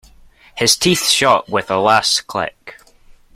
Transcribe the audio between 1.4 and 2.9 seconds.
with a last click.